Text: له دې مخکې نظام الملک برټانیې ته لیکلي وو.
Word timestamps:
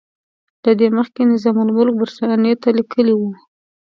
له 0.65 0.71
دې 0.79 0.87
مخکې 0.97 1.21
نظام 1.31 1.57
الملک 1.65 1.93
برټانیې 1.99 2.53
ته 2.61 2.69
لیکلي 2.77 3.13
وو. 3.17 3.29